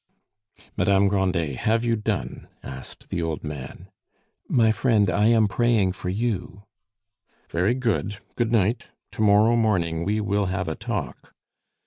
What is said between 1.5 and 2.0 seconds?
have you